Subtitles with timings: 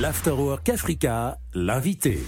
[0.00, 2.18] L'Afterwork Africa, l'invité.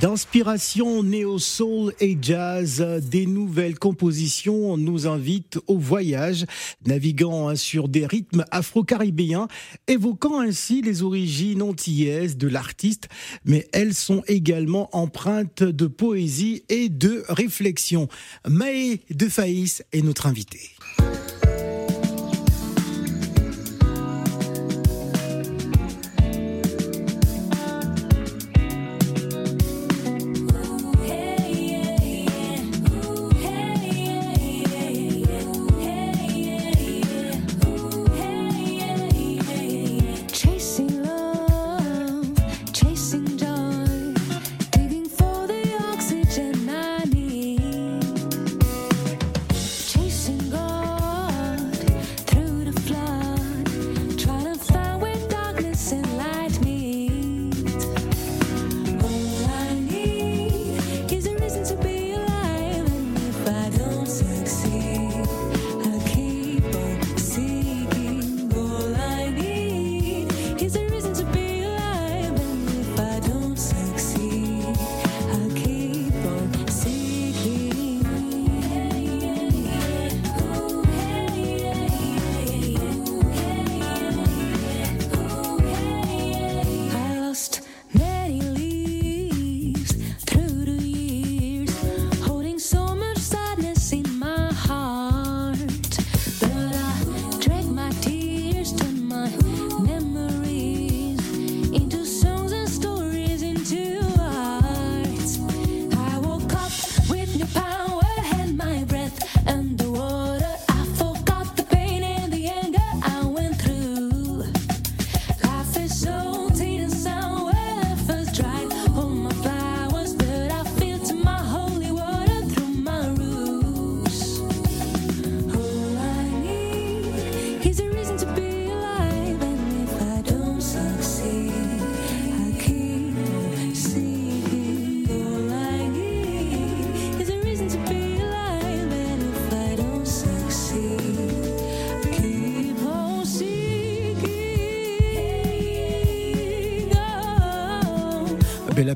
[0.00, 6.46] D'inspiration néo-soul et jazz, des nouvelles compositions nous invitent au voyage,
[6.86, 9.48] naviguant sur des rythmes afro-caribéens,
[9.86, 13.08] évoquant ainsi les origines antillaises de l'artiste,
[13.44, 18.08] mais elles sont également empreintes de poésie et de réflexion.
[18.48, 20.70] Maë de Faïs est notre invité.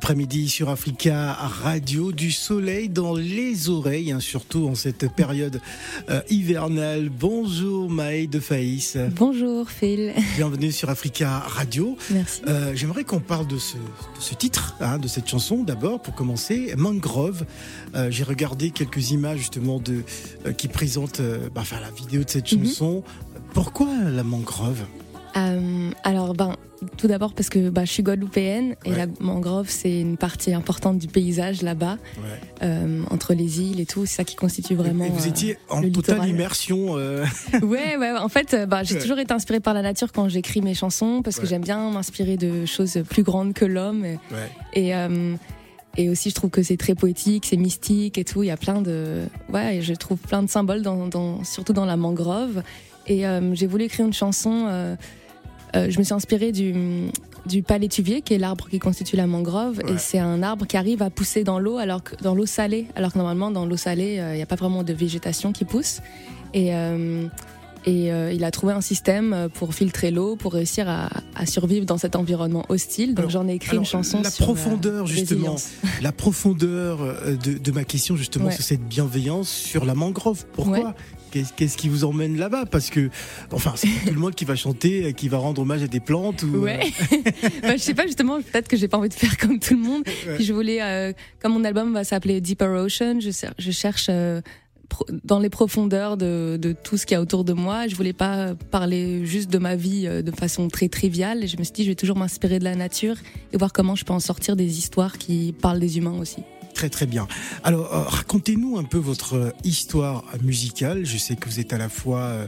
[0.04, 5.62] L'après-midi sur Africa Radio, du soleil dans les oreilles, hein, surtout en cette période
[6.10, 7.08] euh, hivernale.
[7.08, 8.98] Bonjour Maë de Faïs.
[9.16, 10.12] Bonjour Phil.
[10.36, 11.96] Bienvenue sur Africa Radio.
[12.10, 12.42] Merci.
[12.46, 15.62] Euh, J'aimerais qu'on parle de ce, de ce titre, hein, de cette chanson.
[15.62, 17.46] D'abord, pour commencer, Mangrove.
[17.94, 20.02] Euh, J'ai regardé quelques images justement de
[20.58, 21.22] qui présentent
[21.54, 22.66] bah, enfin, la vidéo de cette Mhm.
[22.66, 23.02] chanson.
[23.54, 24.82] Pourquoi la mangrove?
[25.36, 26.56] Euh, alors, ben,
[26.96, 30.98] tout d'abord parce que bah, je suis guadeloupéenne et la mangrove, c'est une partie importante
[30.98, 31.96] du paysage là-bas,
[32.62, 34.06] euh, entre les îles et tout.
[34.06, 35.04] C'est ça qui constitue vraiment.
[35.04, 36.30] Et vous euh, étiez en le totale littoral.
[36.30, 36.92] immersion.
[37.62, 38.12] ouais, ouais.
[38.18, 41.40] En fait, bah, j'ai toujours été inspirée par la nature quand j'écris mes chansons parce
[41.40, 44.04] que j'aime bien m'inspirer de choses plus grandes que l'homme.
[44.04, 44.18] Et,
[44.74, 44.92] et,
[45.96, 48.42] et aussi, je trouve que c'est très poétique, c'est mystique et tout.
[48.42, 49.22] Il y a plein de.
[49.52, 52.62] Ouais, je trouve plein de symboles, dans, dans, surtout dans la mangrove.
[53.06, 54.66] Et euh, j'ai voulu écrire une chanson.
[54.68, 54.96] euh,
[55.74, 56.72] euh, je me suis inspirée du,
[57.46, 59.78] du palétuvier, qui est l'arbre qui constitue la mangrove.
[59.84, 59.92] Ouais.
[59.94, 62.86] Et c'est un arbre qui arrive à pousser dans l'eau, alors que dans l'eau salée.
[62.96, 65.64] Alors que normalement, dans l'eau salée, euh, il n'y a pas vraiment de végétation qui
[65.64, 66.00] pousse.
[66.52, 66.74] Et.
[66.74, 67.26] euh,
[67.86, 71.98] et il a trouvé un système pour filtrer l'eau, pour réussir à, à survivre dans
[71.98, 73.14] cet environnement hostile.
[73.14, 75.56] Donc j'en ai écrit alors, une chanson la sur profondeur, justement.
[76.00, 77.00] La profondeur
[77.44, 78.52] de, de ma question, justement, Ouais.
[78.56, 80.46] c'est cette bienveillance sur la mangrove.
[80.54, 80.84] Pourquoi Ouais.
[81.34, 82.64] Qu'est- Qu'est-ce qui vous emmène là-bas?
[82.66, 83.10] Parce que,
[83.50, 85.98] enfin, c'est tout le monde qui va chanter, euh, qui va rendre hommage à des
[86.00, 86.44] plantes.
[86.44, 86.78] Ou, Ouais.
[87.62, 88.40] bah, je sais pas justement.
[88.40, 90.04] Peut-être que j'ai pas envie de faire comme tout le monde.
[90.06, 90.36] Ouais.
[90.36, 91.12] Puis je voulais, euh,
[91.42, 94.40] comme mon album va s'appeler Deeper Ocean, je, cherche euh,
[95.24, 97.88] dans les profondeurs de, de tout ce qu'il y a autour de moi.
[97.88, 101.42] Je voulais pas parler juste de ma vie euh, de façon très triviale.
[101.42, 103.16] Et je me suis dit, je vais toujours m'inspirer de la nature
[103.52, 106.42] et voir comment je peux en sortir des histoires qui parlent des humains aussi.
[106.74, 107.28] Très très bien.
[107.62, 111.06] Alors, euh, racontez-nous un peu votre euh, histoire musicale.
[111.06, 112.46] Je sais que vous êtes à la fois euh,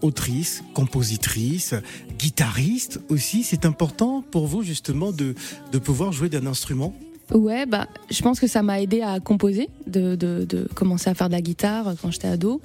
[0.00, 1.74] autrice, compositrice,
[2.18, 3.42] guitariste aussi.
[3.42, 5.34] C'est important pour vous justement de,
[5.72, 6.94] de pouvoir jouer d'un instrument?
[7.32, 11.28] Ouais, bah, je pense que ça m'a aidé à composer, de, de, commencer à faire
[11.28, 12.60] de la guitare quand j'étais ado.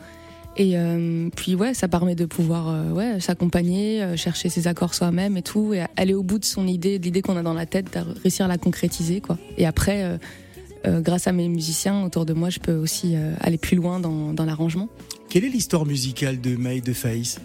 [0.58, 0.76] Et
[1.36, 5.84] puis ouais, ça permet de pouvoir ouais, s'accompagner, chercher ses accords soi-même et tout, et
[5.98, 8.48] aller au bout de son idée, de l'idée qu'on a dans la tête, réussir à
[8.48, 9.38] la concrétiser quoi.
[9.58, 10.18] Et après,
[11.02, 14.34] grâce à mes musiciens autour de moi, je peux aussi euh, aller plus loin dans,
[14.34, 14.90] dans l'arrangement.
[15.30, 17.40] Quelle est l'histoire musicale de Maï de Faïs?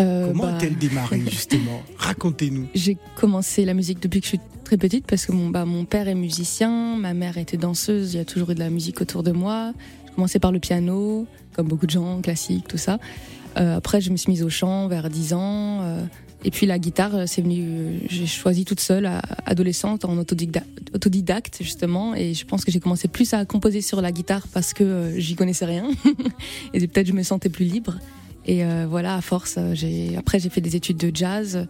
[0.00, 1.82] Euh, Comment a-t-elle démarré justement?
[1.96, 2.66] Racontez-nous.
[2.74, 5.84] J'ai commencé la musique depuis que je suis très petite parce que mon, bah, mon
[5.84, 9.00] père est musicien, ma mère était danseuse, il y a toujours eu de la musique
[9.00, 9.72] autour de moi.
[10.06, 12.98] J'ai commencé par le piano, comme beaucoup de gens, classique, tout ça.
[13.56, 15.80] Euh, après, je me suis mise au chant vers 10 ans.
[15.82, 16.04] Euh,
[16.44, 19.10] et puis la guitare, euh, c'est venu, j'ai choisi toute seule,
[19.44, 22.14] adolescente, en autodidacte, justement.
[22.14, 25.34] Et je pense que j'ai commencé plus à composer sur la guitare parce que j'y
[25.34, 25.90] connaissais rien.
[26.74, 27.98] et peut-être je me sentais plus libre.
[28.46, 29.58] Et voilà, à force,
[30.16, 31.66] après j'ai fait des études de jazz.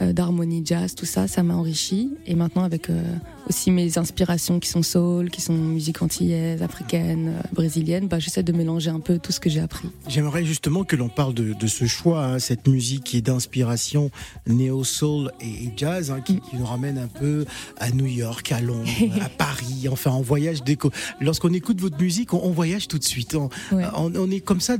[0.00, 2.10] Euh, d'harmonie jazz, tout ça, ça m'a enrichi.
[2.26, 3.02] Et maintenant, avec euh,
[3.48, 8.42] aussi mes inspirations qui sont soul, qui sont musique antillaise, africaine, euh, brésilienne, bah, j'essaie
[8.42, 9.88] de mélanger un peu tout ce que j'ai appris.
[10.06, 14.10] J'aimerais justement que l'on parle de, ce choix, hein, cette musique qui est d'inspiration
[14.46, 16.22] néo-soul et, jazz, hein, mm.
[16.22, 17.46] qui, nous ramène un peu
[17.78, 18.90] à New York, à Londres,
[19.22, 20.90] à Paris, enfin en voyage déco.
[21.20, 23.34] Lorsqu'on écoute votre musique, on, voyage tout de suite.
[23.34, 24.76] On, on est comme ça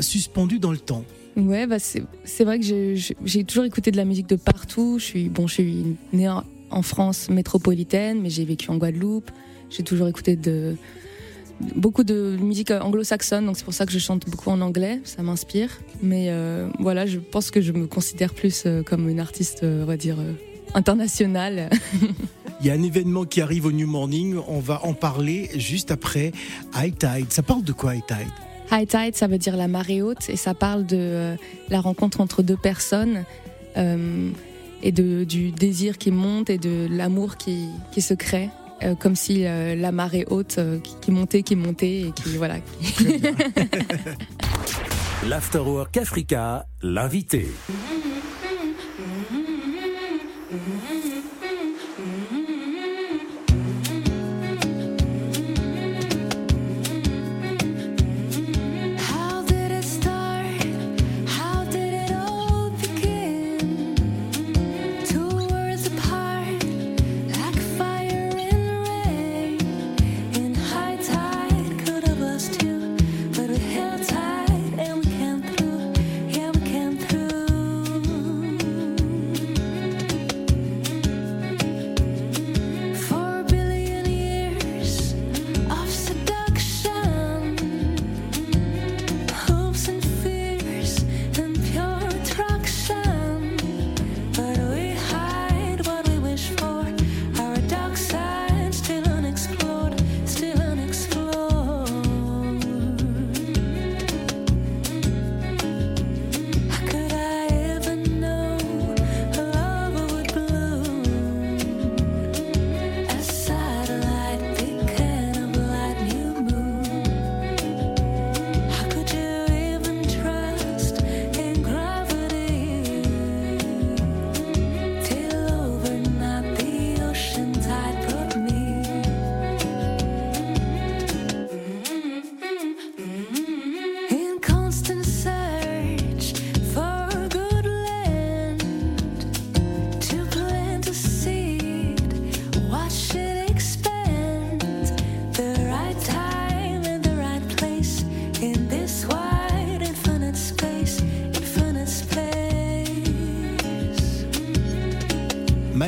[0.00, 1.04] suspendu dans le temps.
[1.36, 2.94] Ouais, bah c'est vrai que
[3.24, 4.98] j'ai toujours écouté de la musique de partout.
[4.98, 6.42] Je suis, bon, je suis née en,
[6.82, 9.30] France métropolitaine, mais j'ai vécu en Guadeloupe.
[9.70, 10.76] J'ai toujours écouté de,
[11.74, 15.22] beaucoup de musique anglo-saxonne, donc c'est pour ça que je chante beaucoup en anglais, ça
[15.22, 15.70] m'inspire.
[16.02, 19.82] Mais euh, voilà, je pense que je me considère plus euh, comme une artiste, euh,
[19.82, 20.16] on va dire,
[20.74, 21.70] internationale.
[22.60, 25.90] Il y a un événement qui arrive au New Morning, on va en parler juste
[25.90, 26.32] après.
[26.74, 28.55] High Tide, ça parle de quoi High Tide?
[28.70, 31.36] High tide, ça veut dire la marée haute et ça parle de euh,
[31.68, 33.24] la rencontre entre deux personnes
[33.76, 34.30] euh,
[34.82, 38.50] et de, du désir qui monte et de l'amour qui, qui, se crée.
[38.82, 40.58] Euh, comme si la marée haute
[41.00, 42.56] qui, montait, qui montait et qui voilà.
[45.26, 47.48] L'Afterwork Africa, l'invité.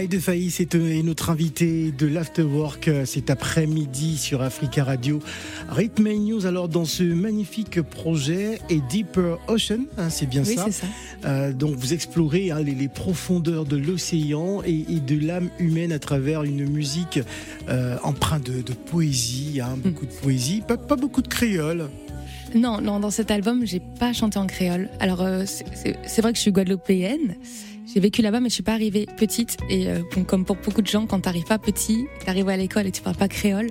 [0.08, 5.20] de Faïs est notre invité de l'Afterwork euh, cet après-midi sur Africa Radio.
[5.68, 10.70] Rhythm News, alors dans ce magnifique projet et Deeper Ocean, hein, c'est bien oui, ça.
[10.70, 10.86] ça.
[11.26, 16.42] Euh, donc vous explorez hein, les, profondeurs de l'océan et, de l'âme humaine à travers
[16.42, 17.20] une musique
[17.68, 21.88] euh, empreinte de, poésie, hein, beaucoup de poésie, pas, pas beaucoup de créole.
[22.54, 24.88] Non, non, dans cet album, j'ai pas chanté en créole.
[25.00, 27.36] Alors, c'est vrai que je suis guadeloupéenne,
[27.92, 29.56] j'ai vécu là-bas, mais je suis pas arrivée petite.
[29.70, 32.92] Et euh, comme pour beaucoup de gens, quand t'arrives pas petit, t'arrives à l'école et
[32.92, 33.70] tu parles pas créole,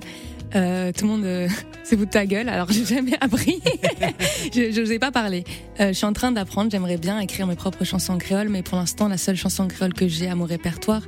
[0.54, 1.48] euh, tout le monde euh,
[1.84, 2.48] se fout de ta gueule.
[2.48, 3.62] Alors j'ai jamais appris.
[4.52, 5.44] je n'osais pas parler.
[5.80, 6.70] Euh, je suis en train d'apprendre.
[6.70, 9.68] J'aimerais bien écrire mes propres chansons en créole, mais pour l'instant, la seule chanson en
[9.68, 11.02] créole que j'ai à mon répertoire,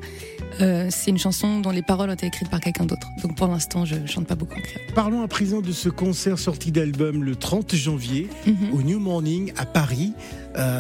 [0.60, 3.08] euh, c'est une chanson dont les paroles ont été écrites par quelqu'un d'autre.
[3.22, 4.94] Donc pour l'instant, je chante pas beaucoup en créole.
[4.94, 8.72] Parlons à présent de ce concert sorti d'album le 30 janvier mhm.
[8.72, 10.12] au New Morning à Paris.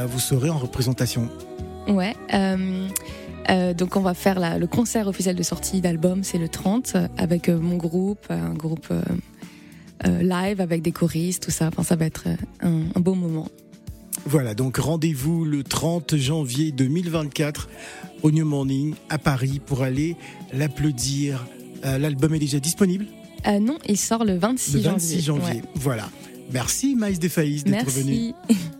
[0.08, 1.28] vous serez en représentation.
[1.88, 2.14] Ouais.
[2.34, 2.88] Euh,
[3.48, 7.48] euh, donc on va faire le concert officiel de sortie d'album, c'est le 30, avec
[7.48, 8.92] euh, mon groupe, un groupe
[10.04, 11.68] live avec des choristes, tout ça.
[11.68, 12.28] Enfin, ça va être
[12.62, 13.48] un, un beau moment.
[14.26, 17.68] Voilà, donc rendez-vous le 30 janvier 2024
[18.22, 20.16] au New Morning à Paris pour aller
[20.52, 21.46] l'applaudir.
[21.84, 23.06] Euh, l'album est déjà disponible
[23.46, 24.82] euh, Non, il sort le 26 janvier.
[24.82, 26.08] Le 26 janvier, voilà.
[26.52, 28.32] Merci Maïs Defaïs d'être venu.
[28.48, 28.60] Merci.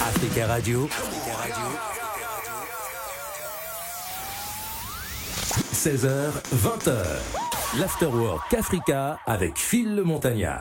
[0.00, 0.84] Africa Radio.
[0.84, 1.66] Africa Radio.
[5.74, 7.49] 16h, 20h.
[7.78, 10.58] L'Afterwork Africa avec Phil le Montagnard.